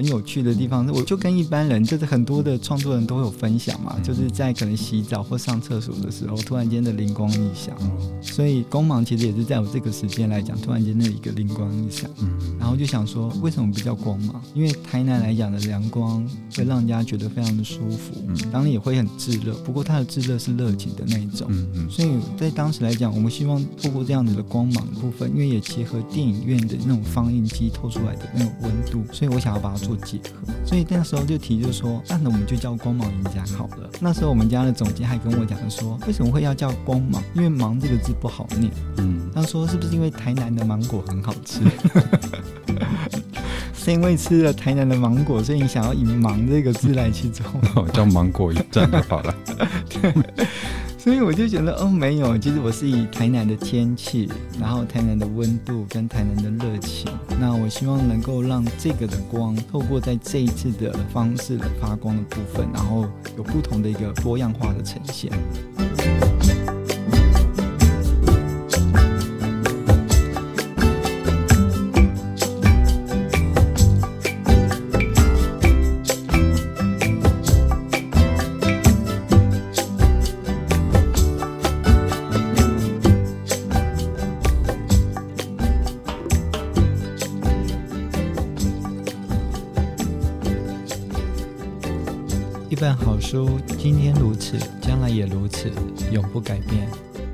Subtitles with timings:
[0.00, 7.76] 很有趣的地方，我就跟一般人，就是很多的创作人都会有分享嘛，就是在可能洗澡或上厕所的时候，突然间的灵光一闪，
[8.22, 12.10] 所以光芒其实也是在我这个时间来讲，突然间的一个灵光一闪，
[12.58, 14.40] 然后就想说，为什么不叫光芒？
[14.54, 16.26] 因为台南来讲的阳光
[16.56, 18.14] 会让人家觉得非常的舒服，
[18.50, 21.46] 当然也会很炙热，不过它的炙热是热情的那一种，
[21.90, 33.90] 所以在当时来讲，我们希望透过这样子的光芒的部分，因为也结合电影院的那种放映机透出来的那种温度，所以我想要把它做结合，所以那时候就提就说，那我们就叫光芒赢家好了。
[34.00, 37.22] 那时候我们家的总监还跟我讲说，为什么会要叫光芒？
[37.34, 38.70] 因为芒这个字不好念。
[38.98, 41.60] 嗯，他说是不是因为台南的芒果很好吃？
[43.74, 47.44] 是因为吃了台南的芒果，所以你想要以芒这个字来去做？
[47.88, 49.34] 叫芒果影展就好了。
[51.02, 54.30] 所以我就觉得哦，没有，其实我是以台南的天气，
[54.60, 65.32] 然后台南的温度跟台南的热情，那我希望能够让这个的光透过在这一次的方式的发光的部分，然后有不同的一个多样化的呈现。
[93.30, 95.70] 书，今天如此，将来也如此，
[96.10, 96.88] 永不改变。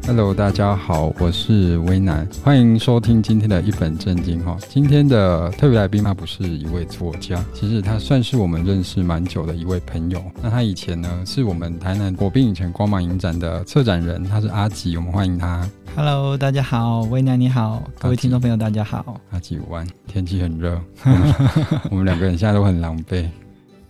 [0.06, 4.58] Hello，大家好，我是威南，欢迎收听今天的一本正经哈。
[4.68, 10.22] 今天的特别来宾，他不是一位作家，其实他算是我们认识蛮久的一位朋友。
[10.42, 15.66] 那他以前呢，是我们台南国宾影城光芒影展的策展人，他是阿吉，我们欢迎他。
[15.96, 19.18] Hello，大家好，威南你好，各位听众朋友大家好。
[19.30, 20.78] 阿吉午安，天气很热，
[21.90, 23.26] 我们两个人现在都很狼狈。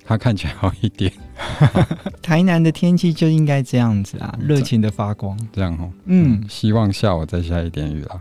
[0.05, 1.13] 他看起来好一点。
[2.23, 5.39] 台南的天气就应该这样子啊，热情的发光。
[5.53, 8.21] 这样哦，嗯，希望下午再下一点雨啦。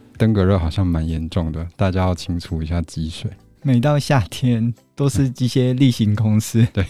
[0.18, 3.30] 登革热好像蛮严重的，大家要清除一下积水。
[3.62, 6.66] 每到夏天都是一些例行公事。
[6.72, 6.84] 对。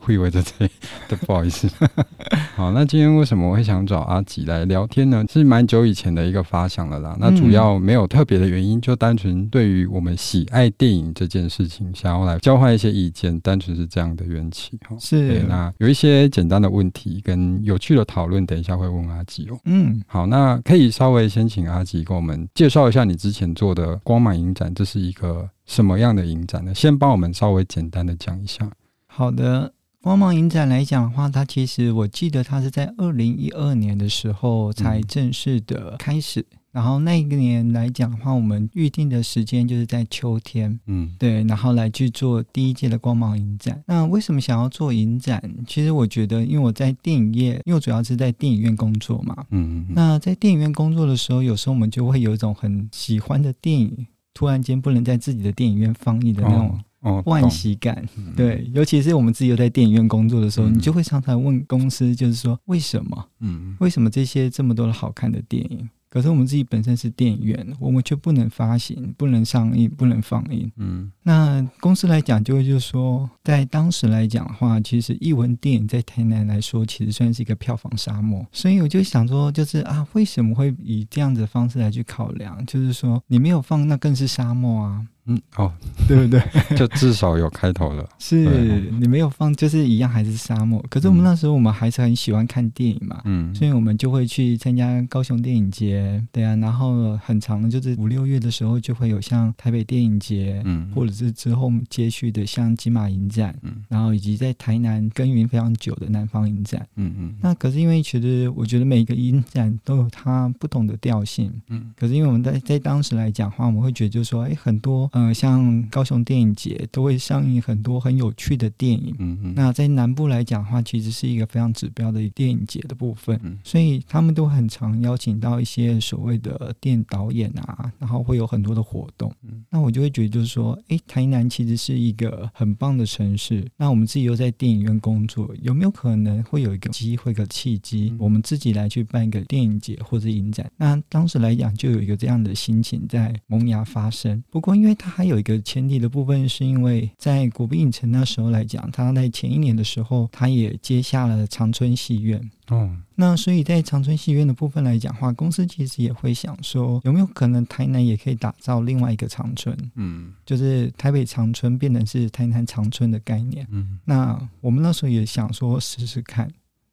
[0.00, 0.70] 会以为在这里，
[1.08, 1.68] 对， 不好意思。
[2.56, 5.24] 好，那今天为什么我会想找阿吉来聊天呢？
[5.30, 7.16] 是蛮久以前的一个发想了啦。
[7.20, 14.78] 那主要没有特别的原因，就单纯对于我们喜爱电影这件事情，想要来交换一些意见，单纯是这样的缘起。
[14.88, 15.42] 哈，是。
[15.42, 19.58] 那有一些简单的问题跟有趣的讨论，等一下会问阿吉哦。
[19.64, 26.74] 嗯，好，那可以稍微先请阿吉跟我们介绍一下你之前做的光芒影展，这是一个什么样的影展呢？
[26.74, 28.70] 先帮我们稍微简单的讲一下。
[29.06, 29.72] 好的。
[30.02, 36.40] 光芒影展来讲的话，它其实我记得它是在二零一二年的时候才正式的开始。
[36.40, 43.82] 嗯、然后那一年来讲的话，我们预定的时间就是在秋天，嗯，对，然后来去做第一届的光芒影展。
[43.86, 45.38] 那为什么想要做影展？
[45.66, 56.80] 其实我觉得，因为我在电影业，因为我主要是在电影院工作嘛，嗯，嗯，嗯，那在电影院工作的时候，有时候我们就会有一种很喜欢的电影，突然间不能在自己的电影院放映的那种。
[57.00, 58.06] 哦哦，惋惜感，
[58.36, 63.26] 对，尤其是我们自己又在电影院工作的时候，嗯、你就会常常问公司，就是说为什么？
[63.40, 65.88] 嗯，为什么这些这么多的好看的电影？
[66.10, 70.68] 可是我们自己本身是电影院，我们却不能发行、不能上映、不能放映。
[70.76, 78.44] 嗯，那公司来讲，就会就是说，在当时来讲的话，其实艺文电影在台南来说，其实算是一个票房沙漠。
[78.50, 82.66] 所以我就想说，就是啊，为什么会以这样子的方式来去考量？
[82.66, 85.06] 就是说，你没有放，那更是沙漠啊。
[85.30, 85.72] 嗯，哦，
[86.08, 86.42] 对不对？
[86.76, 88.08] 就至少有开头了。
[88.18, 90.84] 是你没有放，就是一样还是沙漠。
[90.90, 93.20] 可是我们那时候，我们还是很喜欢看电影嘛。
[93.24, 96.56] 嗯，所以我们就会去参加高雄电影节，对啊。
[96.56, 107.34] 然后很长，就是五六月的时候，就会有像台北电影节，嗯，或者是之后接续的像金马影展，嗯，然后以及在台南耕耘非常久的南方影展，嗯嗯。
[107.40, 111.92] 那可是因为其实我觉得每一个影展都有它不同的调性，嗯。
[111.96, 115.08] 可是因为我们在在当时来讲的话，我们会觉得就是说，哎，很多。
[115.12, 119.14] 呃，像高雄电影节都会上映很多很有趣的电影。
[119.18, 119.52] 嗯嗯。
[119.54, 123.38] 那在南部来讲的话，其实是一个非常指标的电影节的部分。
[123.42, 123.58] 嗯。
[123.62, 129.32] 所以他们都很常邀请到一些所谓的电影导演啊，然后会有很多的活动。
[129.42, 129.64] 嗯。
[129.68, 133.66] 那我就会觉得就是说，哎，台南其实是一个很棒的城市。
[133.76, 140.70] 那我们自己又在电影院工作，有没有可能会有一个机会、一个契机，我们自己来去办一个电影节或者影展？
[140.76, 144.42] 那当时来讲，就有一个这样的心情在萌芽发生。
[144.50, 152.40] 不过因为它它还有一个前提的部分，是因为在国宾影城那时候来讲，它在前一年的时候，它也接下了长春戏院。
[152.68, 159.76] 哦，那所以在长春戏院的部分来讲的话，公司其实也会想说，有没有可能台南也可以打造另外一个长春？
[159.96, 163.66] 嗯，就是台北长春变成是台南长春的概念。
[163.72, 166.48] 嗯，那我们那时候也想说试试看。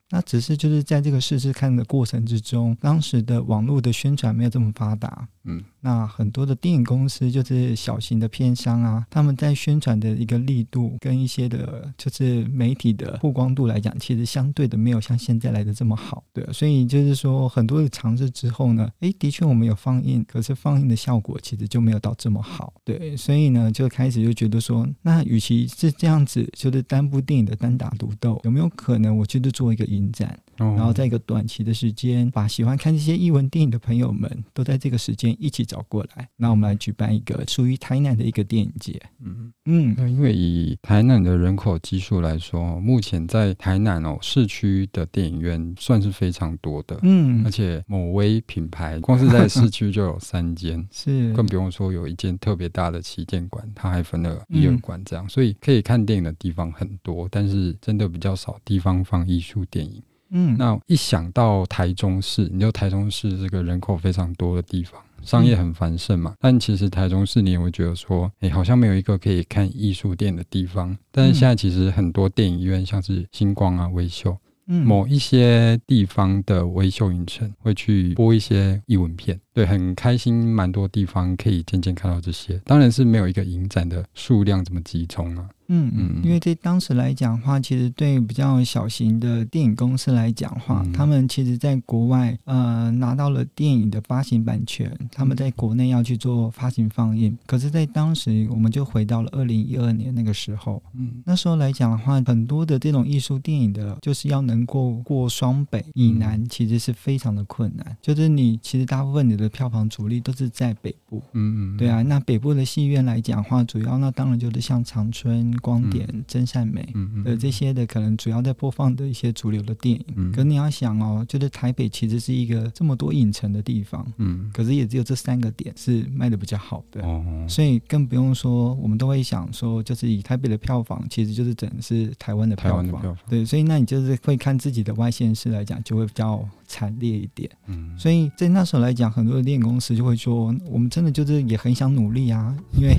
[0.10, 29.88] 那只是就是在这个试试看的过程之中，当时的网络的宣传没有这么发达，嗯，那很多的电影公司就是小型的片商啊，他们在宣传的一个力度跟一些的，就是媒体的曝光度来讲，其实相对的没有像现在来的这么好，对，所以就是说很多的尝试之后呢，诶，的确我们有放映，可是放映的效果其实就没有到这么好，对，所以呢就开始就觉得说，那与其是这样子，就是单部电影的单打独斗，有没有可能我就是做一个？
[29.88, 39.02] 影展，然后在一个短期的时间，把喜欢看这些译文电影的朋友们都在这个时间一起找过来，那我们来举办一个属于台南的一个电影节。
[39.24, 39.52] 嗯。
[39.66, 46.98] 嗯，那因为以台南的人口基数来说，目前在台南哦市区的电影院算是非常多的。
[47.04, 51.34] 嗯，而且某威品牌光是在市区就有三间， 是。
[51.34, 60.02] 更不用说有一间特别大的旗舰馆，它还分了一二馆这样，所以可以看电影的地方很多，但是真的比较少地方放艺术电影。
[60.30, 66.32] 嗯，那一想到台中市，你就台中市这个人口非常多的地方，商业很繁盛嘛。
[66.32, 70.98] 嗯、但其实台中市你也会觉得说，哎、欸，好像没有一个可以看艺术电影的地方。
[71.12, 74.38] 但是现在其实很多电影院，像是星光啊、微秀，
[74.68, 82.62] 嗯，某一些地方的微秀影城会去播一些艺文片，对，很开心，蛮多地方可以渐渐看到这些。
[82.64, 85.50] 当然是没有一个影展的数量这么集中啊。
[85.70, 97.38] 嗯嗯，因为在当时来讲的话，其实对比较小型的电影公司来讲的话，嗯、他们其实在国外呃拿到了电影的发行版权，他们在国内要去做发行放映。
[97.46, 107.98] 可是，在当时，我们就回到了二零一二年那个时候，嗯，那时候来讲的话，很多的这种艺术电影的，就是要能够过双北以南，其实是非常的困难。
[108.02, 115.28] 就是你其实大部分你的票房主力都是在北部，嗯嗯，对啊，那北部的戏院来讲的话，主要那当然就是像长春。
[115.62, 120.06] 光点、真善美嗯这些的，可能主要在播放的一些主流的电影。
[120.16, 133.18] 嗯、可是你要想哦，就是台北其实是一个这么多影城的地方，嗯，可是也只有这三个点是卖的比较好的，哦，所以更不用说，我们都会想说，就是以台北的票房，其实就是整是台湾的票房，票房。
[133.30, 142.96] 对，所以那你就是会看自己的外县市来讲，就会比较惨烈一点，嗯，所以在那时候来讲，很多的电影公司就会说，我们真的就是也很想努力啊，因为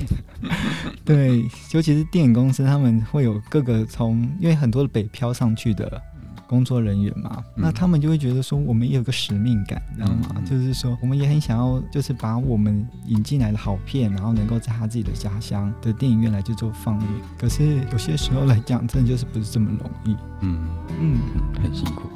[1.05, 6.01] 对，尤其是电影公司，他们会有各个从，因为很多的北漂上去的
[6.47, 10.35] 工作人员嘛，嗯、那他们就会觉得说，我们也有个使命感，你知道吗？
[10.35, 17.07] 嗯、就是说，我们也很想要，就是把我们引进来的好片，然后能够在他自己的家乡的电影院来去做放映。
[17.37, 20.67] 可是有些时候来讲，真的就是不是这么容易，嗯。
[20.99, 21.19] 嗯，
[21.61, 22.09] 很辛苦。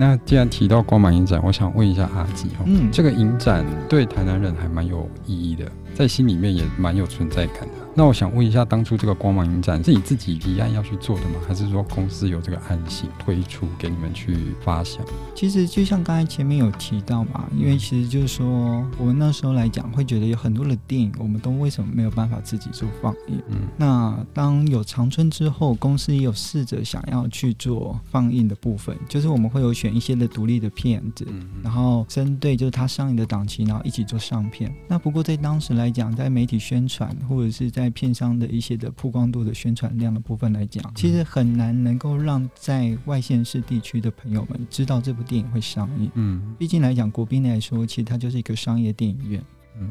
[0.00, 7.74] 那既然提到光芒影展，我想问一下阿吉哦，嗯，这个影展对台南人还蛮有意义的，在心里面也蛮有存在感的。
[8.00, 11.34] 那我想问一下，当初这个光芒影展是你自己提案要去做的吗？
[11.46, 15.04] 还是说公司有这个案型推出给你们去发想？
[15.34, 23.38] 其实就像刚才前面有提到嘛，因为其实就是说，我们那时候来讲会觉得有很多的电影，我们都为什么没有办法自己做放映？
[23.48, 34.74] 嗯，那当有长春之后，公司也有试着想要去做放映的部分，就是我们会有选一些的独立的片子，嗯、然后针对就是它上映的档期，然后一起做上片。
[34.88, 46.10] 那不过在当时来讲，在媒体宣传或者是在在片商的一些的曝光度的宣传量的部分来讲，其实很难能够让在外县市地区的朋友们知道这部电影会上映。
[46.14, 49.42] 嗯，毕竟来讲，国宾来说，其实它就是一个商业电影院。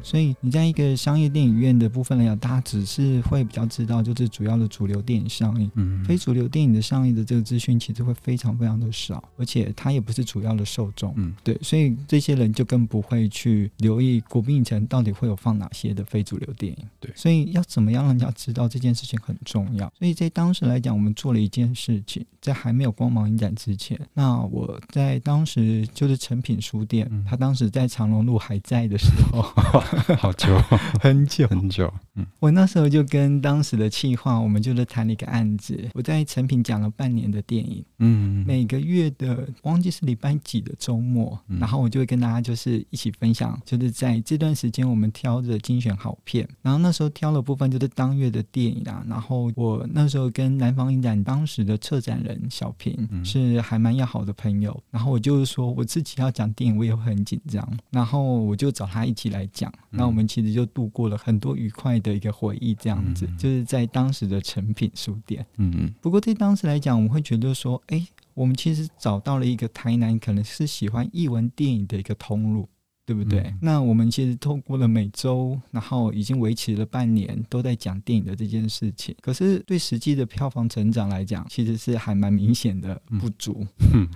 [0.03, 19.91] 所以你在一个商业电影院的部分来讲，大家只是会比较知道，就是主要的主流电影上映，嗯，非主流电影的上映的这个资讯其实会非常非常的少，而且它也不是主要的受众，嗯，对，所以这些人就更不会去留意国宾影城到底会有放哪些的非主流电影，对，所以要怎么样让人家知道这件事情很重要。
[19.97, 29.43] 所以在当时来讲，我们做了一件事情，在还没有光芒影展之前，那我在当时就是成品书店，他当时在长隆路还在的时候。
[30.19, 30.47] 好久，
[31.01, 31.91] 很久，很久。
[32.19, 35.89] 嗯，我那时候就跟当时的企划，我们就是谈了一个案子。
[35.93, 46.47] 我在成品讲了半年的电影，嗯，每个月的忘记是礼拜几的周末，然后我就会跟大家就是一起分享，就是在这段时间我们挑着精选好片。
[46.61, 49.03] 然后那时候挑的部分就是当月的电影啊。
[49.07, 54.77] 然后我那时候跟南方影展当时的策展人小平是还蛮要好的朋友。
[54.91, 57.67] 然后我就是说我自己要讲电影，我也会很紧张。
[57.89, 59.71] 然后我就找他一起来讲。
[59.89, 65.45] 那我们其实就度过了很多愉快的一个回忆，这样子，就是在当时的成品书店。
[65.57, 65.93] 嗯嗯。
[66.01, 72.67] 不过对当时来讲，我们会觉得说，哎，我们其实找到了一个台南可能是喜欢译文电影的一个通路。
[73.09, 73.39] 对不对？
[73.39, 79.15] 嗯、那我们其实透过了每周，然后已经维持了半年，都在讲电影的这件事情。
[79.19, 83.65] 可是对实际的票房成长来讲，其实是还蛮明显的不足。
[83.95, 84.07] 嗯、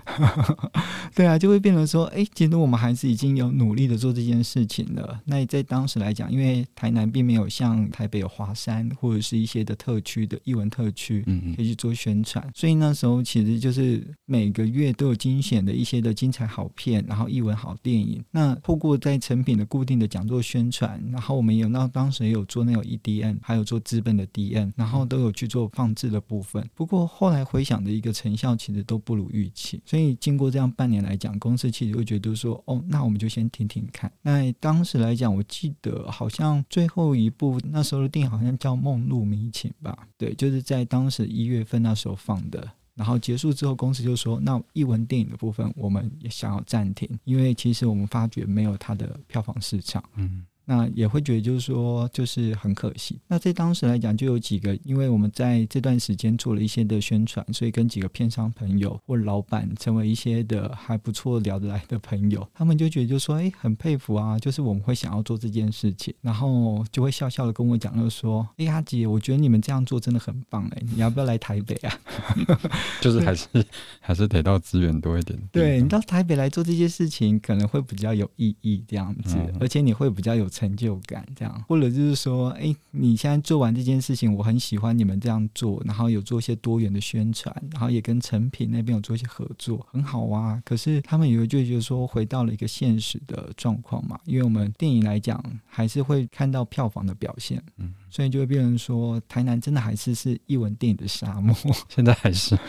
[1.16, 5.20] 对啊，就会变成说，哎，其实我们还是已经有努力的做这件事情了。
[5.26, 11.24] 那在当时来讲，因为台南并没有像台北有华山或者是一些的特区的艺文特区，
[11.56, 18.24] 可以去做宣传，所以那时候其实就是每个月都有精选的一些的精彩好片，然后艺文好电影。
[18.30, 26.70] 那透过在成品的固定的讲座宣传，然后我们有那当时也有做那种 EDM，还有做资本的 DM，然后都有去做放置的部分。
[26.76, 29.82] 不过后来回想的一个成效，其实都不如预期。
[29.86, 34.12] 所以经过这样半年来讲，公司其实会觉得说，哦，那我们就先听听看。
[34.22, 39.98] 那当时来讲，我记得好像最后一部那时候的电影好像叫《梦露迷情》吧？
[40.18, 42.70] 对，就是在当时一月份那时候放的。
[42.96, 50.46] 然后结束之后，公司就说：“那译文电影的部分，我们也想要暂停，因为其实我们发觉没有它的票房市场。”嗯。
[50.66, 53.20] 那也会觉得就是说，就是很可惜。
[53.28, 72.00] 那在当时来讲，就有几个，因为我们在这段时间做了一些的宣传，所以跟几个片商朋友或老板成为一些的还不错聊得来的朋友，他们就觉得就说，哎，很佩服啊，就是我们会想要做这件事情，然后就会笑笑的跟我讲，就说，哎，阿姐，我觉得你们这样做真的很棒，哎，你要不要来台北啊？
[73.02, 73.48] 就是还是
[74.00, 75.38] 还是得到资源多一点。
[75.52, 80.48] 对，你到台北来做这些事情，可能会比较有意义，这样子，嗯、而且你会比较有。
[80.54, 90.62] 成就感这样，或者就是说，哎，你现在做完这件事情，我很喜欢你们这样做，然后有做一些多元的宣传，然后也跟成品那边有做一些合作，很好啊。
[90.64, 97.94] 可是他们有就觉得说，回到了一个现实的状况嘛，因为我们电影来讲，还是会看到票房的表现，嗯。
[98.14, 101.52] 所以就会变成说，台南真的还是是译文电影的沙漠。
[101.90, 102.62] 现在还是吗？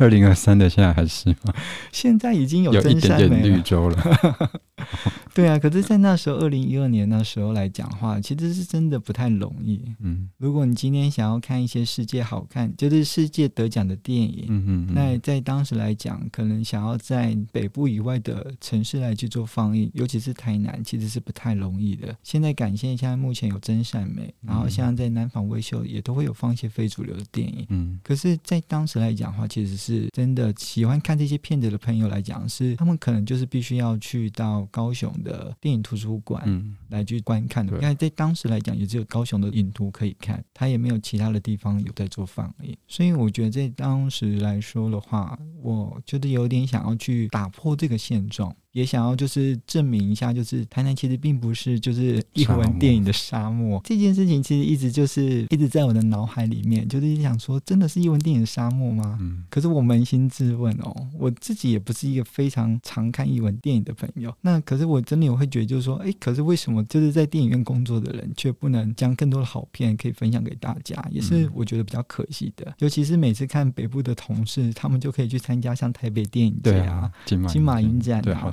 [0.00, 1.54] 二零二三的现在还是吗？
[1.92, 4.50] 现在已经有真善美了，有一点点绿洲了。
[5.32, 9.80] 对啊，可是，在那时候二零一二年那时候来讲话，其实是真的不太容易。
[10.00, 22.16] 嗯，如果你今天想要看一些世界好看，就是世界得奖的电影，嗯嗯，那在当时来讲，可能想要在北部以外的城市来去做放映，尤其是台南，其实是不太容易的。
[22.24, 24.68] 现在感谢一下目前有真善美，然后。
[24.80, 37.72] 像在南纺威秀也都会有放一些非主流的电影，嗯，可是，在当时来讲的话，其实是真的喜欢看这些片子的朋友来讲，是他们可能就是必须要去到高雄的电影图书馆，嗯，来去观看的。
[37.80, 48.54] 因为在当时来讲，也只有高雄的影图可以看，它也没有其他的地方有在做放映，所以我觉得在当时来说的话，我觉得有点想要去打破这个现状。
[48.72, 53.80] 也想要就是证明一下，就是台南其实并不是就是艺文电影的沙漠。
[53.84, 59.18] 这件事情，其实一直就是一直在我的脑海里面，就是想说，真的是艺文电影的沙漠吗？
[59.20, 59.42] 嗯。
[59.50, 64.32] 可是我扪心自问哦，我自己也不是一个非常常看艺文电影的朋友。
[64.40, 71.04] 那可是我真的也会觉得，就是说，哎，可是为什么就是在电影院工作的人，却不能将更多的好片可以分享给大家？
[71.10, 72.66] 也是我觉得比较可惜的。
[72.68, 78.48] 嗯、尤其是每次看北部的同事，他们就可以去参加像台北电影节啊、金马金马影展、啊，对，好。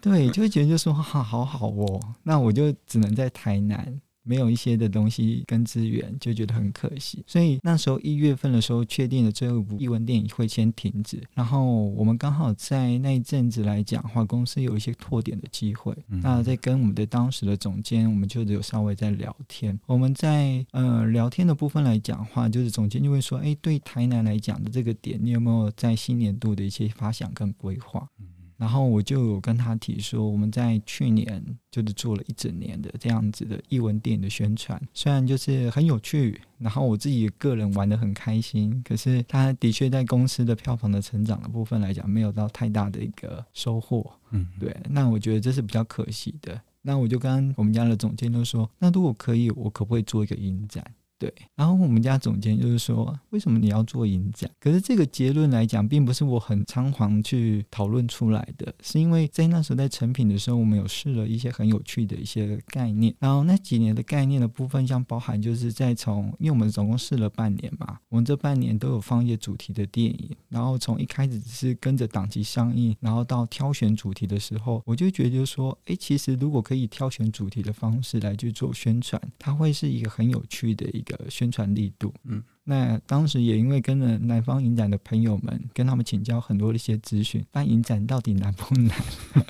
[0.00, 7.24] 对，就会觉得就说哈好好哦，那我就只能在台南，没有一些的东西跟资源，就觉得很可惜。
[7.26, 11.20] 所以那时候一月份的时候，确定了最后一部译文电影会先停止。
[11.34, 15.92] 然后我们刚好在那一阵子来讲的话，公司有一些拓点的机会。
[16.06, 19.78] 那在跟我们的当时的总监，我们就有稍微在聊天。
[19.86, 28.26] 我们在呃聊天的部分来讲的话，就是总监就会说：“哎，对台南来讲的这个点，你有没有在新年度的一些发想跟规划？”嗯
[28.62, 44.08] 然后我就有跟他提说，我们在去年就是做了一整年的这样子的艺文电影的宣传，虽然就是很有趣，然后我自己个人玩的很开心，可是他的确在公司的票房的成长的部分来讲，没有到太大的一个收获。
[44.30, 46.60] 嗯，对，那我觉得这是比较可惜的。
[46.82, 50.84] 那我就跟我们家的总监就说，那如果可以，我可不可以做一个影展？
[51.22, 54.50] 对，然后我们家总监就是说，为什么你要做影展？
[54.58, 63.14] 可是这个结论来讲，并不是我很仓皇去讨论出来的，是因为在那时候在成品的时候，我们有试了一些很有趣的一些概念。
[63.20, 81.11] 然后那几年的概念的部分，像包含就是在从，因为我们总共试了半年嘛，我们这半年都有放一些主题的电影，然后从一开始只是跟着档期上映，然后到挑选主题的时候，我就觉得就说，哎，其实如果可以挑选主题的方式来去做宣传，它会是一个很有趣的一个。
[81.16, 88.96] 的宣传力度，嗯，那当时也因为跟着南方影展的朋友们，跟他们请教很多的一些资讯，办影展到底难不难？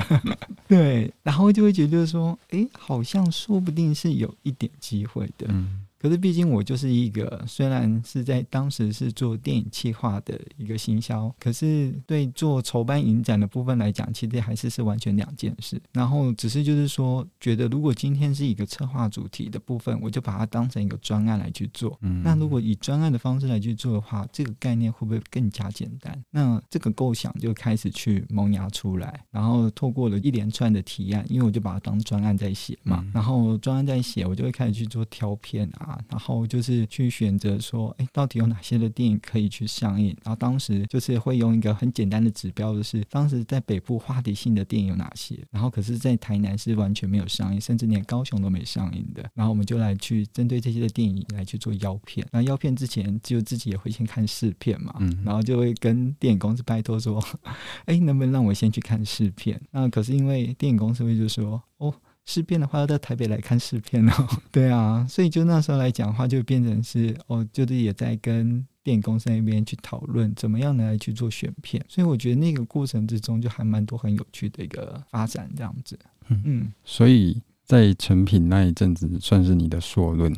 [0.69, 5.87] 对，然后就会觉得说，哎，好像说不定是有一点机会的，嗯。
[6.03, 15.81] 可是毕竟我就是一个，虽然是在当时是做电影企划的一个行销，可是对做筹办影展的部分来讲，其实还是是完全两件事。
[15.93, 21.97] 然后只是就是说，觉得如果今天是一个策划主题的部分，我就把它当成一个专案来去做。
[22.03, 26.21] 嗯，那如果以专案的方式来去做的话，这个概念会不会更加简单？
[26.33, 35.92] 那这个构想就开始去萌芽出来，然后透过了一连串的提案，因为我就把它当专案在写嘛，嗯、然后专案在写，我就会开始去做挑片啊。
[36.09, 40.17] 然后就是去选择说，哎，到底有哪些的电影可以去上映？
[40.25, 45.39] 然后当时就是会用一个很简单的指标，就是当时在北部话题性的电影有哪些？
[45.51, 49.29] 然后可是，在台南是完全没有上映，甚至连高雄都没上映的。
[49.35, 52.27] 然后我们就来去针对这些的电影来去做邀片。
[52.31, 57.23] 那邀片之前，就自己也会先看试片嘛，嗯，然后就会跟电影公司拜托说，
[57.87, 59.61] 哎，能不能让我先去看试片？
[59.71, 61.95] 那可是因为电影公司会就说，哦。
[62.25, 75.99] 试片的话要到台北来看试片哦， 对啊，所以就那时候来讲的话，就变成是哦，就是也在跟电影公司那边去讨论怎么样来去做选片，所以我觉得那个过程之中就还蛮多很有趣的一个发展这样子。
[76.29, 80.33] 嗯，嗯，所以在成品那一阵子算是你的硕论，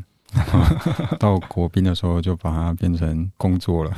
[1.21, 3.97] 到国宾的时候就把它变成工作了。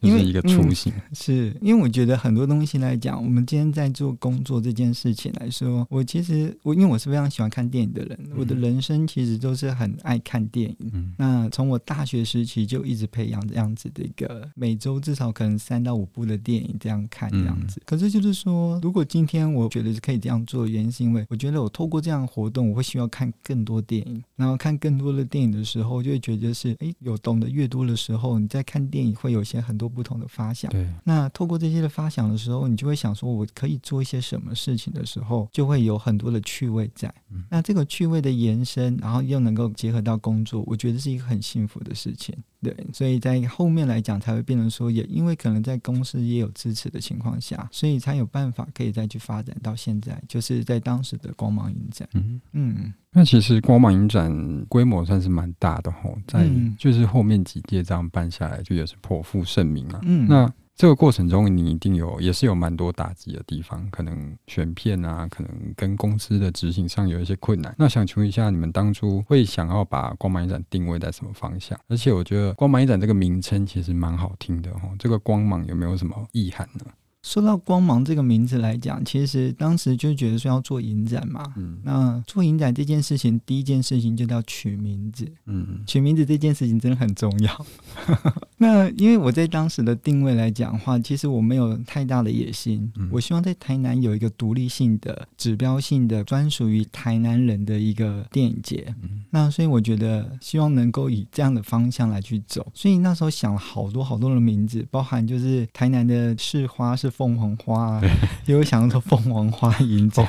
[0.00, 10.90] 因为一个雏形，是因为我觉得很多东西来讲，我们今天在做工作这件事情来说，我其实我因为我是非常喜欢看电影的人，我的人生其实都是很爱看电影。
[10.92, 17.80] 嗯，那从我大学时期就一直培养这样子的一个每周至少可能三到五部的电影这样看这样子。
[17.84, 29.58] 可是就是说，如果今天我觉得是可以这样做原因，是因为我觉得我透过这样的活动，我会需要看更多电影，然后看更多的电影的时候，就会觉得是哎，有懂得越多的时候，你在看电影会有些。
[29.68, 30.88] 很多不同的发想，对。
[31.04, 37.12] 那透过这些的发想的时候，你就会想说，我可以做一些什么事情的时候，就会有很多的趣味在。
[37.30, 37.44] 嗯。
[37.50, 42.34] 那这个趣味的延伸，然后又能够结合到工作，我觉得是一个很幸福的事情。
[42.60, 52.08] 对，所以在后面来讲才会变成说，也因为可能在公司也有支持的情况下，所以才有办法可以再去发展到现在，就是在当时的光芒影展。
[52.14, 52.92] 嗯嗯。
[53.12, 60.00] 那其实光芒影展规模算是蛮大的吼，在就是后面几届这样办下来，就也是颇负盛名啊。
[60.02, 67.74] 嗯，那这个过程中，你一定有也是有蛮多打击的地方，可能选片啊，可能跟公司的执行上有一些困难。
[67.76, 71.76] 那想请问一下，你们当初会想要把光芒一展定位在什么方向？
[71.88, 76.84] 而且我觉得光芒一展这个名称其实蛮好听的哦，这个光芒有没有什么意涵呢？
[77.28, 87.66] 说到光芒这个名字来讲，其实当时就觉得说要做影展嘛，嗯，那做影展这件事情，第一件事情就叫取名字，嗯，取名字这件事情真的很重要。
[88.56, 107.12] 那因为我在当时的定位来讲的话，其实我没有太大的野心，嗯，我希望在台南有一个独立性的、指标性的、专属于台南人的一个电影节，嗯，那所以我觉得希望能够以这样的方向来去走，所以那时候想了好多好多的名字，包含就是台南的市花是。
[107.18, 108.02] 凤凰花啊，
[108.46, 110.24] 也有想说凤凰花影展，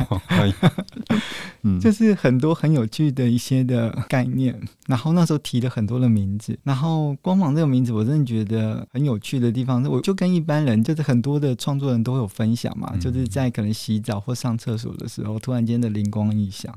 [1.62, 4.60] 嗯，就是很多很有趣的一些的概念。
[4.88, 16.74] 然后那时候提了很多的名字，然后光芒这个名字，我真的觉得很有趣的地方，我就跟一般人，就是很多的创作人都会有分享嘛，就是在可能洗澡或上厕所的时候，突然间的灵光一闪。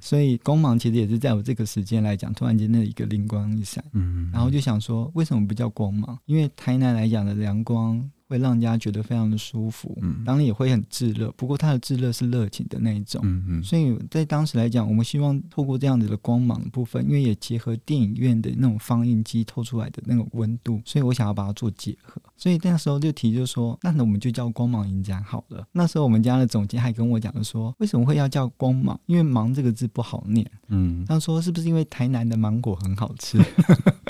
[0.00, 3.82] 所以光芒其实也是在我这个时间来讲，突然间的一个灵光一闪。
[3.94, 6.16] 嗯，然后就想说，为什么不叫光芒？
[6.26, 8.08] 因为台南来讲的阳光。
[8.28, 11.30] 会让人家觉得非常的舒服，嗯，当然也会很炙热。
[11.36, 13.62] 不过它的炙热是热情的那一种，嗯嗯。
[13.62, 22.20] 所以在当时来讲，我们希望透过这样子的光芒的部分，因为也结合电影院的那种放映机透出来的那种温度，所以我想要把它做结合。
[22.36, 25.66] 所以那时候就提就说，那我们就叫光芒影展好了。
[25.72, 28.98] 那时候我们家的总监还跟我讲说，为什么会要叫光芒？
[29.06, 31.04] 因为“芒”这个字不好念，嗯。
[31.06, 33.38] 他说是不是因为台南的芒果很好吃？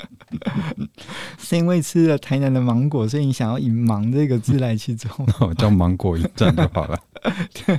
[1.39, 6.99] 是因为吃了台南的芒果，所以你想要以“芒”这个字来去做，叫芒果一站就好了。
[7.65, 7.77] 对，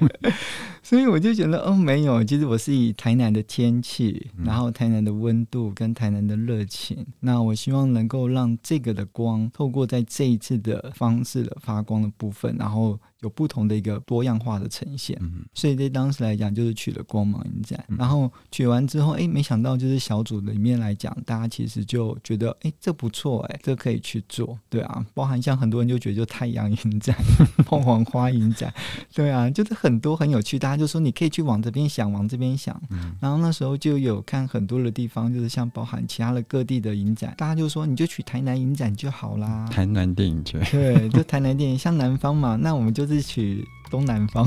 [0.89, 12.99] 所以我就觉得哦，没有，其实我是以台南的天气，然后台南的温度跟台南的热情，嗯、那我希望能够让这个的光透过在这一次的方式的发光的部分，然后。
[13.23, 17.85] 有不同的一个多样化的呈现，嗯、所以在当时来讲，就是取了光芒影展。
[17.89, 25.05] 嗯、然后取完之后，哎，没想到就是小组里面来讲，大家其实就觉得，哎，这不错，哎，这可以去做，对啊。
[25.15, 27.17] 包含像很多人就觉得，就太阳影展、
[27.67, 28.73] 凤凰花影展，
[29.13, 30.57] 对啊，就是很多很有趣。
[30.57, 32.81] 大家就说，你可以去往这边想，往这边想。
[32.91, 39.69] 嗯、然后那时候就有看很多的地方，就是像包含其他的各地的影展，大家就说，你就取台南影展就好啦。
[39.73, 43.09] 台南电影节， 对，就台南电影，像南方嘛，那我们就。
[43.09, 44.47] 是去东南方，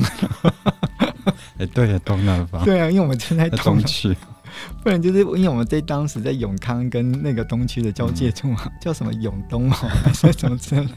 [1.57, 4.15] 哎，对，东南方，对啊，因为我们正在东区，
[4.83, 10.87] 不然就是因为我们在当时在永康跟那个东区的交界处嘛，嗯、叫什么永东嘛，还是什么之类。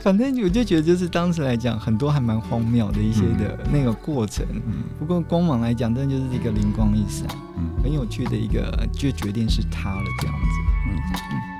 [0.02, 4.44] 反正我就觉得，就是当时来讲，很多还蛮荒谬的一些的那个过程。
[4.52, 7.26] 嗯、不过光芒来讲，真的就是一个灵光一闪，
[7.58, 10.48] 嗯、很有趣的一个，就决定是他了这样子。
[10.88, 10.96] 嗯
[11.32, 11.59] 嗯。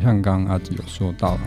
[0.00, 1.38] 像刚刚阿吉有说到，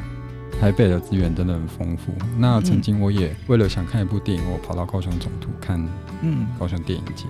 [0.59, 2.13] 台北的资源真的很丰富。
[2.37, 5.83] 那曾经我也为了想看一部电影，我跑到高雄总图看，
[6.21, 7.25] 嗯，高雄电影节。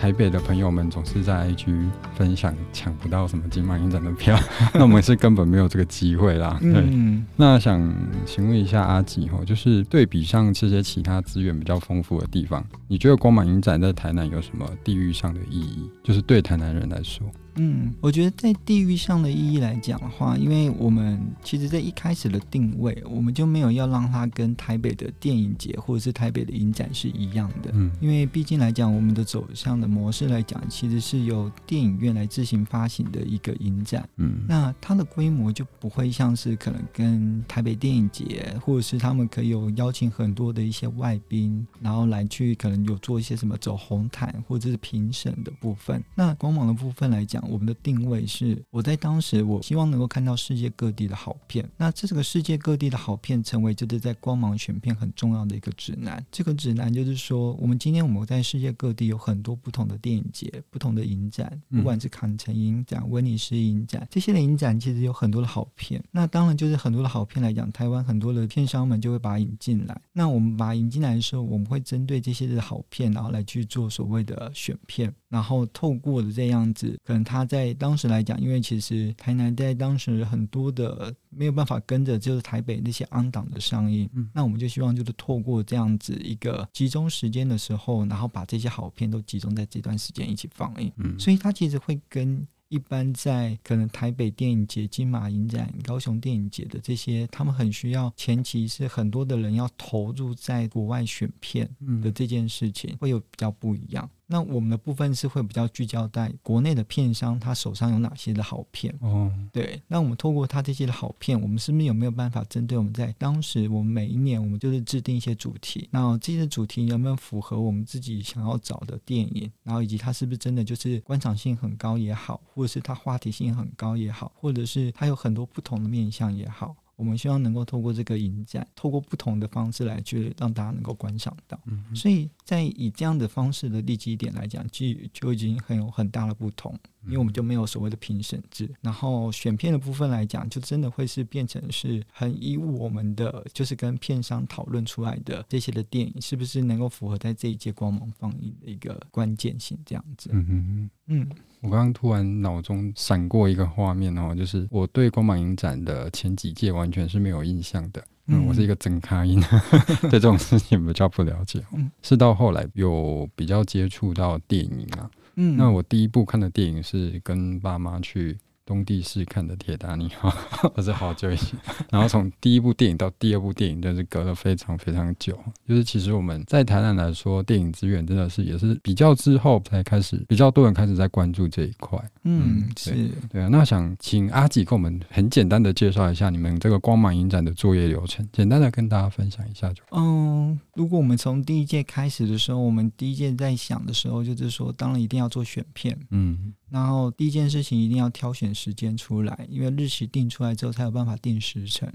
[0.00, 4.38] 台北的朋友们总是在 IG 分享抢不到什么金马影展的票，
[4.72, 6.56] 那我们是根本没有这个机会啦。
[6.60, 7.92] 对，嗯、那想
[8.24, 15.90] 请问一下阿吉吼，就是对比上这些其他资源比较丰富的地方，你觉得光马影展在台南有什么地域上的意义？
[16.04, 17.26] 就是对台南人来说。
[17.58, 27.70] 嗯，我觉得在地域上的意义来讲的话，因为我们其实在一开始的定位，我们就没有要让它跟台北的电影节或者是台北的影展是一样的。
[27.74, 34.08] 嗯，因为毕竟来讲，我们的走向的模式来讲，其实是由电影院来自行发行的一个影展。
[34.16, 46.02] 嗯，那它的规模就不会像是可能跟台北电影节，或者是他们可以有邀请很多的一些外宾，然后来去可能有做一些什么走红毯或者是评审的部分。
[46.14, 51.68] 那光芒的部分来讲，我们的定位是，我在当时，我希望能够看到世界各地的好片。
[51.76, 56.24] 那这个世界各地的好片，成为就是在光芒选片很重要的一个指南。
[56.30, 66.02] 这个指南就是说，我们今天我们在世界各地有很多不同的电影节、不同的影展，不管是坎城影展、威尼斯影展，这些的影展其实有很多的好片。
[66.10, 70.00] 那当然就是很多的好片来讲，台湾很多的片商们就会把它引进来。
[70.12, 75.12] 那我们把它引进来的时候，我们会针对这些的好片，然后来去做所谓的选片。
[75.28, 92.46] 然后透过的这样子，可能他在当时来讲，因为其实台南在当时很多的没有办法跟着就是台北那些 on 档的上映，嗯，那我们就希望就是透过这样子一个集中时间的时候，然后把这些好片都集中在这段时间一起放映，嗯，所以它其实会跟。
[92.70, 101.66] 一般在可能台北电影节、金马影展、高雄电影节的这些，他们很需要前期是很多的人要投入在国外选片
[102.02, 104.06] 的这件事情，会有比较不一样。
[104.30, 108.94] 那我们的部分是会比较聚焦在国内的片商，他手上有哪些的好片？
[109.00, 109.80] 哦，对。
[109.88, 119.50] 那我们透过他这些的好片，我们是不是有没有办法针对我们在当时，我们每一年我们就是制定一些主题，那这些主题有没有符合我们自己想要找的电影？
[119.62, 126.76] 然后以及它是不是真的就是观赏性很高也好，或者是它话题性很高也好，或者是它有很多不同的面向也好。
[126.98, 131.56] 我们希望能够透过这个影展，透过不同的方式来去让大家能够观赏到。
[131.66, 136.76] 嗯，所以在以这样的方式的立基点来讲，就就已经很有很大的不同。
[137.06, 150.30] 因为我们就没有所谓的评审制，然后选片的部分来讲，就真的会是变成是很依我们的，就是跟片商讨论出来的这些的电影，是不是能够符合在这一届光芒放映的一个关键性这样子。
[150.32, 150.90] 嗯嗯嗯。
[151.10, 151.28] 嗯，
[151.62, 158.04] 我刚刚突然脑中闪过一个画面哦，就是我对光芒影展的前几届完全是没有印象的。
[158.26, 159.42] 嗯，我是一个真咖音，
[160.10, 161.64] 对这种事情比较不了解。
[161.72, 165.10] 嗯，是到后来有比较接触到电影啊。
[165.40, 168.36] 嗯，那我第一部看的电影是跟爸妈去
[168.68, 170.28] 东地市看的《铁达尼号》，
[170.76, 171.58] 我是好久以前。
[171.90, 175.38] 然后从第一部电影到第二部电影，真是隔了非常非常久。
[175.66, 181.98] 就是其实我们在台南来说，电影资源真的是也是比较之后才开始，比较多人开始在关注这一块。
[182.24, 183.48] 嗯，是，对啊。
[183.50, 189.82] 那想请阿吉跟我们很简单的介绍一下你们这个光芒影展的作业流程，简单的跟大家分享一下就。
[189.92, 195.98] 嗯，如果我们从第一届开始的时候，我们第一届在想的时候，就是说，当然一定要做选片。
[196.10, 196.52] 嗯。
[196.70, 201.92] 然后第一件事情一定要挑选时间出来，因为日期定出来之后才有办法定时辰。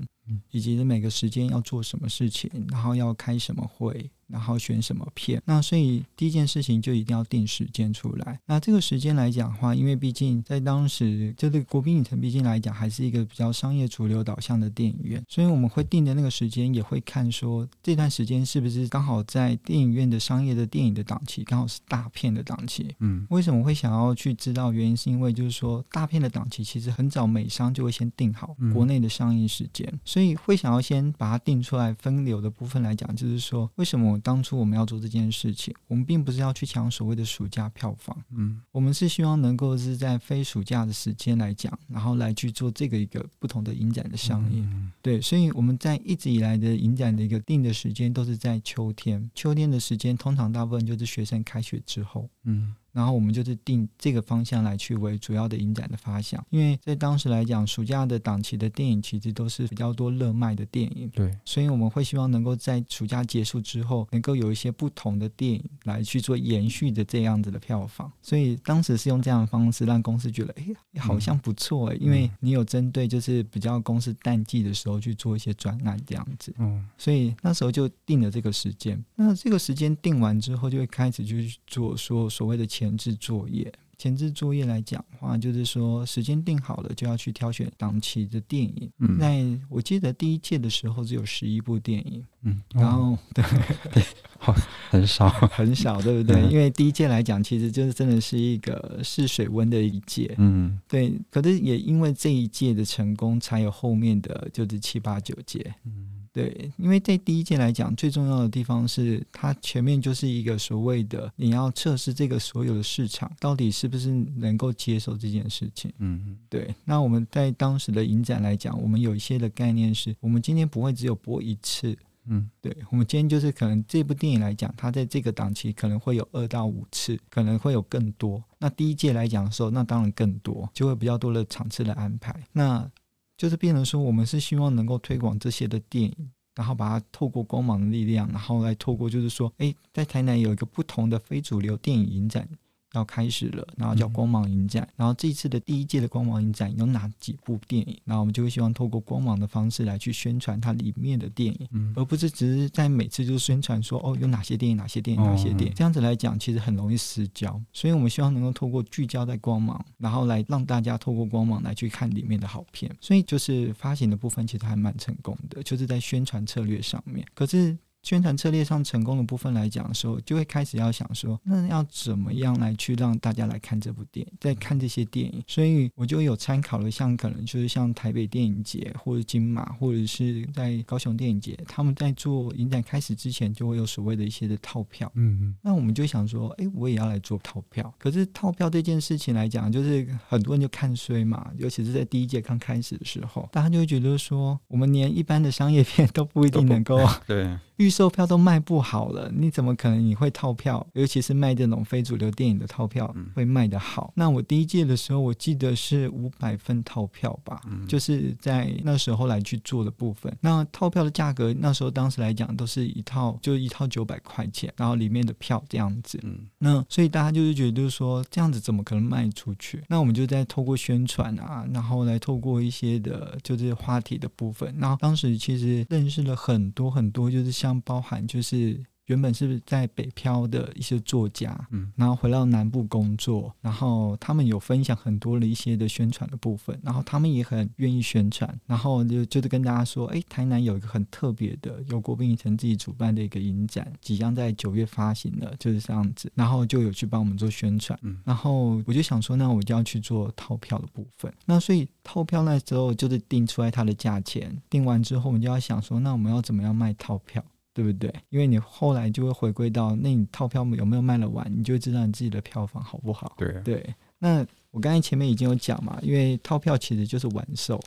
[0.52, 4.10] 以及每个时间要做什么事情，然后要开什么会。
[4.26, 5.40] 然后选什么片？
[5.46, 8.40] 那所以第一件事情就一定要定时间出来。
[8.48, 22.96] 那这个时间来讲的话，因为毕竟在当时，就这个国宾影城毕竟来讲还是一个比较商业主流导向的电影院，所以我们会定的那个时间也会看说这段时间是不是刚好在电影院的商业的电影的档期，刚好是大片的档期。
[23.02, 24.98] 嗯，为什么会想要去知道原因？
[24.98, 31.92] 是因为就是说大片的档期其实很早美商就会先定好国内的上映时间，所以会想要先把它定出来。
[32.04, 34.20] 分流的部分来讲，就是说为什么。
[34.20, 52.76] 当初我们要做这件事情，我们并不是要去抢所谓的暑假票房，嗯，我们是希望能够是在非暑假的时间来讲，然后来去做这个一个不同的影展的上映，嗯，对，所以我们在一直以来的影展的一个定的时间都是在秋天，秋天的时间通常大部分就是学生开学之后，嗯。
[52.94, 82.83] 然后我们就是定这个方向来去为主要的影展的发想，因为在当时来讲，暑假的档期的电影其实都是比较多热卖的电影，对，所以我们会希望能够在暑假结束之后，能够有一些不同的电影来去做延续的这样子的票房，所以当时是用这样的方式让公司觉得，哎，好像不错哎，因为你有针对就是比较公司淡季的时候去做一些专案这样子，嗯，所以那时候就定了这个时间，那这个时间定完之后，就会开始去做说所谓的前。
[82.84, 88.92] 前置作业，前置作业来讲的话，就是说时间定好了，就要去挑选档期的电影。
[89.00, 93.44] 嗯，那我记得第一届的时候只有十一部电影，嗯，然后对。
[93.94, 94.04] 对，
[94.38, 94.54] 好，
[94.90, 95.30] 很少。
[95.56, 96.42] 很少，对不对？
[96.42, 101.14] 嗯，因为第一届来讲，其实就是真的是一个试水温的一届，嗯，对。
[101.32, 106.23] 可是也因为这一届的成功，才有后面的就是七八九届，嗯。
[106.34, 115.94] 对，因为在第一届来讲，最重要的地方是它前面就是一个所谓的你要测试这个所有的市场到底是不是能够接受这件事情。
[116.00, 116.74] 嗯，对。
[116.84, 121.96] 那我们在当时的影展来讲，我们有一些的概念是，我们今天不会只有播一次。
[122.26, 122.76] 嗯，对。
[122.90, 128.44] 我们今天就是可能这部电影来讲，它在这个档期可能会有二到五次，可能会有更多。
[128.58, 132.34] 那第一届来讲的时候，那当然更多，就会比较多的场次的安排。
[132.54, 132.90] 那
[133.38, 142.48] 就是变成说，我们是希望能够推广这些的电影，然后把它透过光芒的力量，然后来透过就是说，哎，在台南有一个不同的非主流电影影展。
[142.94, 148.00] 要开始了，然后叫光芒影展，嗯、然后这一次的第一届的光芒影展有哪几部电影？
[148.06, 157.60] 然后我们就会希望透过光芒的方式来去宣传它里面的电影，嗯、而不是只是在每次就宣传说哦有哪些电影、哪些电影、哪些电影，这样子来讲其实很容易失焦。
[157.74, 162.96] 所以我们希望能够透过聚焦在光芒，然后来让大家透过光芒来去看里面的好片。
[163.02, 167.26] 所以就是发行的部分其实还蛮成功的，就是在宣传策略上面。
[167.34, 167.78] 可是。
[168.04, 175.42] 宣传策略上成功的部分来讲的时候，就会开始要想说，那要怎么样来去让大家来看这部电影，在看这些电影。
[175.48, 185.10] 所以我就有参考了，像可能就是像台北电影节或者金马，或者是在高雄电影节，他们在做影展开始之前，就会有所谓的一些的套票。
[185.16, 185.56] 嗯嗯。
[185.62, 187.94] 那我们就想说，哎，我也要来做套票。
[187.98, 197.50] 可是套票这件事情来讲，就是很多人就看衰嘛，尤其是在第一届刚开始的时候，大家就会觉得说，我们连一般的商业片都不一定能够 对。
[197.78, 200.86] 预售票都卖不好了，你怎么可能你会套票？
[200.94, 204.08] 尤其是卖这种非主流电影的套票会卖得好？
[204.08, 210.36] 嗯、那我第一届的时候，我记得是五百份套票吧，嗯、就是在那时候来去做的部分。
[210.42, 216.20] 那套票的价格，那时候当时来讲都是一套，就一套九百块钱，然后里面的票这样子。
[216.24, 219.84] 嗯，那所以大家就是觉得，就是说这样子怎么可能卖出去？
[219.88, 224.74] 那我们就在透过宣传啊，然后来透过一些的，就是话题的部分。
[224.80, 227.80] 然后当时其实认识了很多很多，就是像。
[227.84, 257.44] 包含就是原本是在北漂的一些作家，嗯，然后回到南部工作，然后他们有分享很多的一些的宣传的部分，然后他们也很愿意宣传，然后就就是跟大家说，哎，台南有一个很特别的，由国宾影城自己主办的一个影展，即将在九月发行了，就是这样子，然后就有去帮我们做宣传，嗯，然后我就想说，那我就要去做套票的部分，那所以套票那时候就是定出来它的价钱，定完之后，我们就要想说，那我们要怎么样卖套票？
[257.74, 258.14] 对不对？
[258.30, 263.34] 因为你后来就会回归到，那你套票有没有卖得完，你就会知道你自己的票房好不好。
[263.38, 263.94] 对对。
[264.20, 267.80] 那我刚才前面已经有讲嘛，因为套票其实就是完售。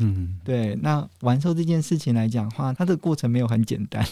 [0.00, 0.74] 嗯，对。
[0.82, 4.04] 那完售这件事情来讲的话，它的过程没有很简单。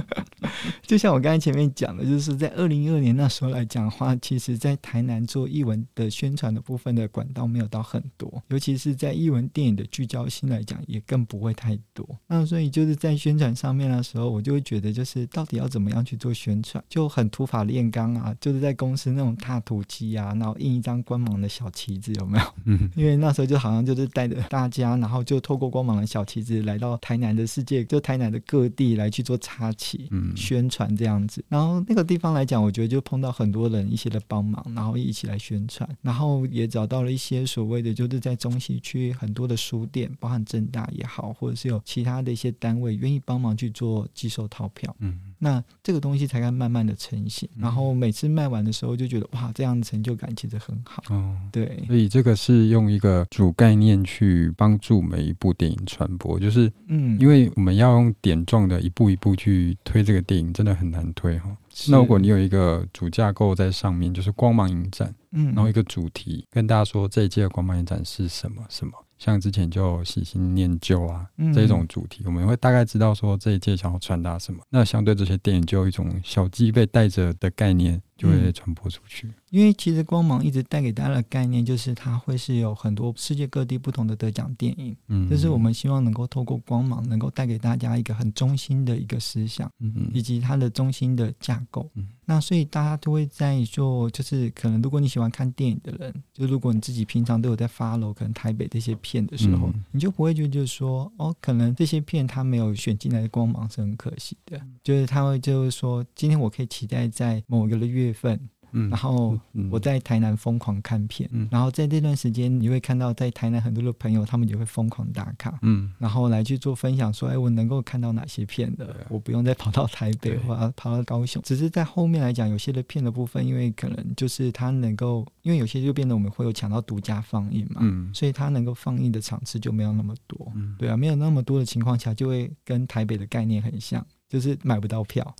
[0.86, 12.06] 就像我刚才前面讲的，就是在二零一二年那时候来讲的话，其实在台南做译文的宣传的部分的管道没有到很多，尤其是在译文电影的聚焦性来讲，也更不会太多。
[12.26, 22.44] 那所以就是在宣传上面的时候，我就会觉得，就是到底要怎么样去做宣传，就很土法炼钢啊，就是在公司那种踏土机啊，然后印一张光芒的小旗子，有没有？
[22.66, 22.90] 嗯。
[22.94, 25.13] 因为那时候就好像就是带着大家，然后。
[25.14, 31.44] 后就透过光芒的小旗子来到台南的世界，就台南的各地来去做插旗、嗯、宣传这样子。
[31.48, 44.94] 然后那个地方来讲，我觉得就碰到很多人一些的帮忙，然后一起来宣传，然后也找到了一些所谓的就是在中西区很多的书店，包含正大也好，或者是有其他的一些单位愿意帮忙去做寄售套票。
[44.98, 47.46] 嗯，那这个东西才该慢慢的成型。
[47.58, 51.02] 然后每次卖完的时候，就觉得哇，这样的成就感其实很好。
[51.10, 61.54] 哦，对，所以这个是用一个主概念去帮助每一部电影传播，就是嗯，因为我们要用点状的一步一步去推这个电影，真的很难推哈。
[61.88, 68.92] 那如果你有一个主架构在上面，就是光芒影展，嗯，然后一个主题跟大家说这一届的光芒影展是什么什么。
[69.18, 74.60] 像之前就喜新念旧啊，嗯、这种主题，我们会大概知道说这一届想要传达什么。
[74.70, 79.26] 那相对这些电影，就有一种小鸡被带着的概念，就会传播出去。
[79.28, 91.88] 嗯因为其实光芒一直带给大家的概念，就是它会是有很多世界各地不同的得奖电影，嗯，就是我们希望能够透过光芒，能够带给大家一个很中心的一个思想，嗯，以及它的中心的架构。
[91.94, 108.38] 嗯，那所以大家都会在做，就是可能如果你喜欢看电影的人，就如果你自己平常都有在 follow 可能台北这些片的时候，嗯，你就不会觉得就是说，哦，可能这些片它没有选进来的光芒是很可惜的，就是他会就是说，今天我可以期待在某一个的月份。
[108.76, 109.38] 嗯，然后
[109.70, 134.04] 我在台南疯狂看片，嗯，然后在这段时间，你会看到在台南很多的朋友，他们也会疯狂打卡，嗯，然后来去做分享，说，哎，我能够看到哪些片的，我不用再跑到台北或者跑到高雄，只是在后面来讲，有些的片的部分，因为可能就是它能够，因为有些就变得我们会有抢到独家放映嘛，嗯，所以它能够放映的场次就没有那么多，嗯，对啊，没有那么多的情况下，就会跟台北的概念很像。
[134.34, 135.32] 就是买不到票，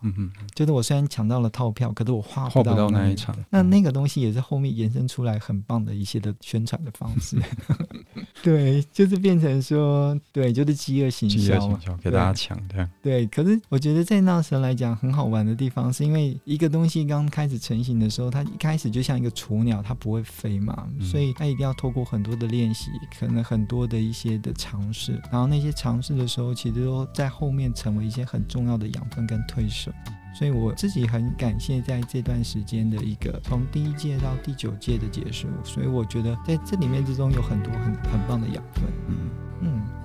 [0.55, 3.37] 就是我虽然抢到了套票，可是我画不到那一场。
[3.51, 7.37] 那那个东西也是后面延伸出来很棒的一些的宣传的方式。
[8.55, 12.87] 对，就是变成说，对，就是饥饿行销，给大家抢这样。
[13.03, 29.91] 对，可是我觉得在那时候来讲很好玩的地方，是因为一个东西刚开始成型的时候，它一开始就像一个雏鸟，它不会飞嘛，所以它一定要透过很多的练习，可能很多的一些的尝试，然后那些尝试的时候，其实都在后面成为一些很重要的养分跟推手。
[30.35, 38.85] 所以我自己很感谢在这段时间的一个从第一届到第九届的结束，所以我觉得在这里面之中有很多很很棒的养分。
[39.09, 39.17] 嗯
[39.63, 40.04] 嗯。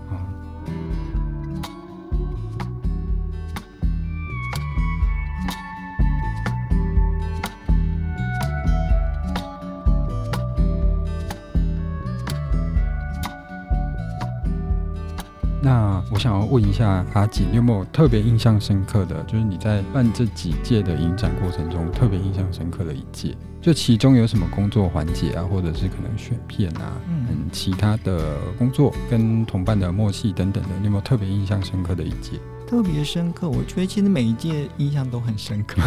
[15.70, 23.38] 那我想要问一下阿吉，你有没有特别印象深刻的，就是你在办这几届的影展过程中特别印象深刻的一届？
[23.62, 32.40] 就其中有什么工作环节啊，或者是可能选片啊，嗯，其他的工作跟同伴的默契等等的，你有没有特别印象深刻的一届？
[32.68, 35.80] 特别深刻，我觉得其实每一届印象都很深刻。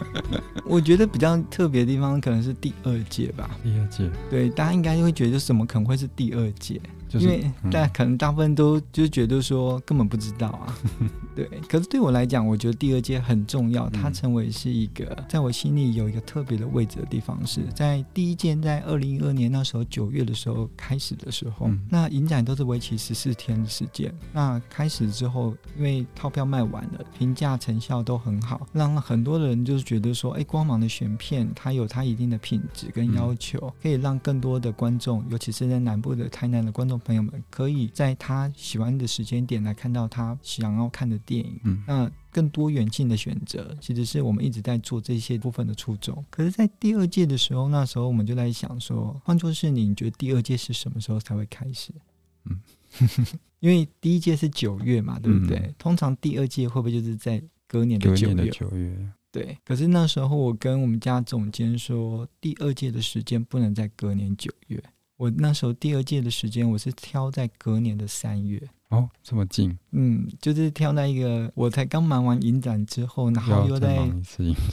[0.66, 3.48] 我觉得比较特别的地方可能是第二届吧。
[3.62, 6.78] 第二届，对，大家应该会觉得怎么可能会是第二届？
[7.18, 10.74] 因为大家可能大部分都就觉得说根本不知道啊，
[11.34, 11.46] 对。
[11.68, 24.12] 可是对我来讲，我觉得第二届很重要，它成为是一个在我心里有一个特别的位置的地方，是在第一届在二零一二年那时候九月的时候开始的时候，那影展都是为期十四天的时间。
[24.32, 36.94] 那开始之后，因为套票卖完了，评价成效都很好，让很多人就是觉得说，哎，光芒的选片它有它一定的品质跟要求，可以让更多的观众，尤其是在南部的台南的观众。
[37.04, 41.60] 朋友们可以在他喜欢的时间点来看到他想要看的电影。
[41.64, 46.24] 嗯，那更多元性的选择，其实是我们一直在做这些部分的初衷。
[46.30, 51.92] 可是，在第二届的时候，那时候我们就在想说，换作是你，你觉得第二届是什么时候才会开始？
[52.44, 52.60] 嗯，
[53.60, 55.58] 因为第一届是九月嘛，对不对？
[55.58, 58.50] 嗯，通常第二届会不会就是在隔年的九月？
[58.50, 59.08] 九月。
[59.30, 59.56] 对。
[59.64, 64.82] 可是那时候我跟我们家总监说，第二届的时间不能在隔年九月。
[65.16, 68.60] 我那时候第二届的时间，我是挑在隔年的三月。
[68.94, 69.76] 哦，这么近？
[69.92, 73.98] 嗯，就是挑那一个，我才刚忙完影展之后，然后又在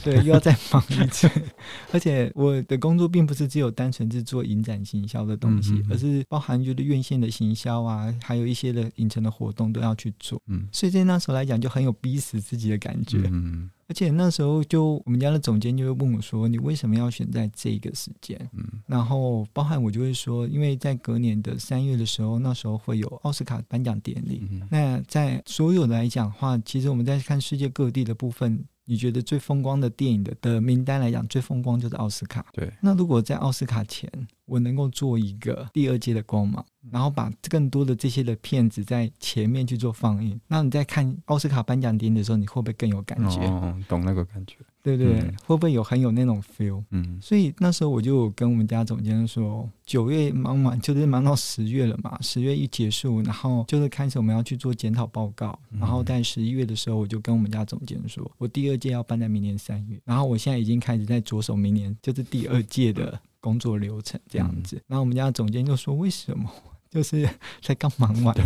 [0.02, 1.30] 对，又要再忙一次。
[1.92, 10.40] 而且我的工作并不是只有单纯是做影展行销的东西，嗯嗯嗯，而是包含就是院线的行销啊，还有一些的影城的活动都要去做。
[10.46, 13.18] 嗯，所以在那时候来讲，就很有逼死自己的感觉。
[13.30, 13.70] 嗯。
[13.92, 24.48] 而且那时候就我们家的总监就会问我说：“你为什么要选在这个时间？”嗯，然后包含我就会说：“因为在隔年的三月的时候，那时候会有奥斯卡颁奖典礼。
[24.50, 32.44] 嗯，那在所有来讲的话，其实我们在看世界各地的部分，你觉得最风光的电影的的名单来讲，最风光就是奥斯卡。
[32.52, 34.10] 对，那如果在奥斯卡前，
[34.44, 43.40] 我能够做一个第二届的光芒，然后把更多的这些的片子在前面去做放映，那你在看奥斯卡颁奖典礼的时候，你会不会更有感觉？
[43.46, 44.56] 哦，懂那个感觉。
[44.82, 46.82] 对对，嗯、会不会有很有那种 feel？
[46.90, 66.50] 嗯，所以那时候我就跟我们家总监说，九月忙完就是忙到十月了嘛，十月一结束，然后就是开始我们要去做检讨报告，然后在十一月的时候，我就跟我们家总监说，我第二届要办在明年三月，然后我现在已经开始在着手明年就是第二届的工作流程这样子，然后我们家总监就说，为什么？
[66.90, 67.26] 就是
[67.62, 68.36] 才刚忙完。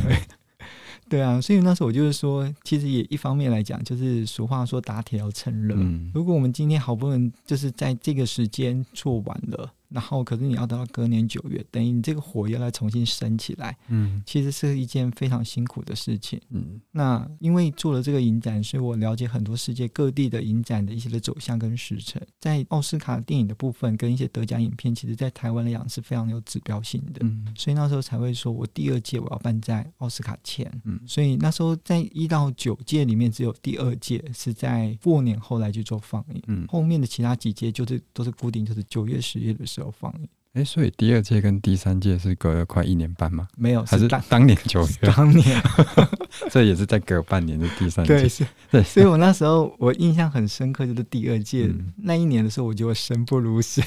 [1.09, 5.75] 对啊，所以那时候我就是说，其实也一方面来讲，就是俗话说打铁要趁热。
[5.77, 9.73] 嗯，如果我们今天好不容易就是在这个时间做完了。
[9.97, 16.79] 然后，可是你要等到隔年九月，等于你这个火要来重新升起来，嗯，其实是一件非常辛苦的事情，嗯。
[16.93, 22.21] 那因为做了这个影展，所以我了解很多世界各地的影展的一些的走向跟时程。
[22.39, 27.47] 在奥斯卡电影的部分，跟一些得奖影片，其实在台湾来讲是非常有指标性的，嗯。
[27.57, 31.01] 所以那时候才会说我第二届我要办在奥斯卡前，嗯。
[31.07, 36.67] 所以那时候在一到九届里面，只有第二届是在过年后来去做放映，嗯。
[36.69, 39.86] 后面的其他几届就是都是固定，就是九月、十月的时候。
[39.87, 43.47] 有放映，哎，所以第二届跟第三届是隔了快一年半吗？
[43.57, 45.09] 没有，还是当年九月？
[45.15, 45.63] 当年，
[46.51, 48.19] 这也是在隔半年的第三届。
[48.19, 48.83] 对，是， 对。
[48.83, 53.81] 所以我那时候我印象很深刻，就是第二届、嗯、那一年的时候，我觉得生不如死。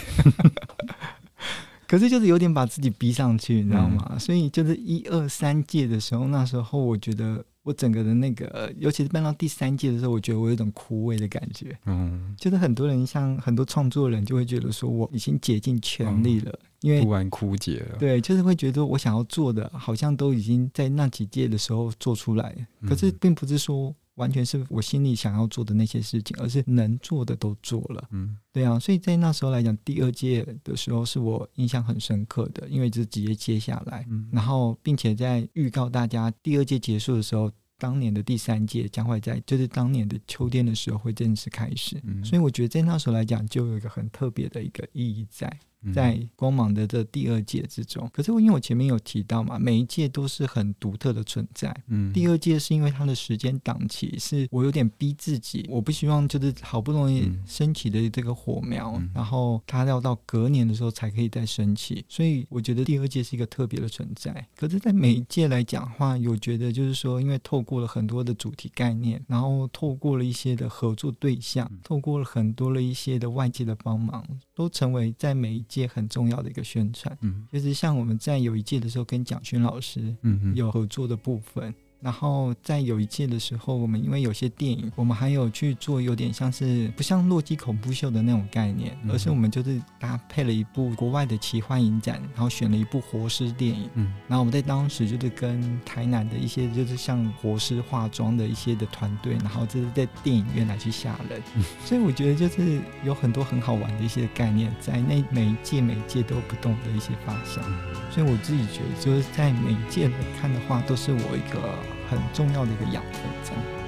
[1.88, 4.08] 可是就是有点把自己逼上去，你知道吗？
[4.12, 7.43] 嗯、所以就是一二三届的时候，那时候我觉得。
[7.70, 11.78] 我整个的那个，尤其是办到第三届的时候，我觉得我有一种枯萎的感觉。
[11.86, 17.98] 嗯，就是很多人，像很多创作人，就会觉得说我已经竭尽全力了，嗯、因为突然枯竭了。
[18.00, 23.96] 对，就是会觉得我想要做的，好像都已经在那几届的时候做出来，可是并不是说。
[24.16, 28.06] 完全是我心里想要做的那些事情，而是能做的都做了。
[28.12, 37.50] 嗯，对啊，所以在那时候来讲，第二届的时候是我印象很深刻的，因为就直接接下来，嗯，然后并且在预告大家第二届结束的时候，
[37.80, 42.00] 当年的第三届将会在就是当年的秋天的时候会正式开始。
[42.04, 45.52] 嗯，所以我觉得在那时候来讲，就有一个很特别的一个意义在。
[45.94, 51.76] 在光芒的这第二届之中，可是我因为我前面有提到嘛，每一届都是很独特的存在。
[51.88, 64.48] 嗯，第二届是因为它的时间档期是我有点逼自己，我不希望就是好不容易升起的这个火苗，嗯、然后它要到隔年的时候才可以再升起，所以我觉得第二届是一个特别的存在。
[64.56, 74.26] 可是，在每一届来讲的话，有觉得就是说，因为透过了很多的主题概念，然后透过了一些的合作对象，透过了很多的一些的外界的帮忙，
[74.60, 81.74] 都成为在每一届很重要的一个宣传，嗯，就是像我们在有一届的时候跟蒋勋老师，嗯有合作的部分。
[82.02, 93.89] 然后在有一届的时候，我们因为有些电影，我们还有去做有点像是不像洛基恐怖秀的那种概念，而是我们就是搭配了一部国外的奇幻影展，然后选了一部活尸电影。
[93.95, 101.41] 嗯，然后我们在当时就是跟台南的一些就是像活尸化妆的一些的团队，然后就是在电影院来去吓人。
[101.56, 107.62] 嗯，所以我觉得就是有很多很好玩的一些概念，在那每一届每一届都不同的一些发想。
[108.10, 111.89] 所以我自己觉得就是在每一届来看的话，都是我一个。
[112.10, 113.79] 很重要的一个养分，这样。